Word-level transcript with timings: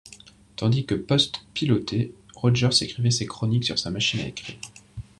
Tandis 0.55 0.87
que 0.87 0.95
Post 0.95 1.41
pilotait, 1.53 2.11
Rogers 2.33 2.69
écrivait 2.81 3.11
ses 3.11 3.27
chroniques 3.27 3.65
sur 3.65 3.77
sa 3.77 3.91
machine 3.91 4.21
à 4.21 4.27
écrire. 4.29 4.57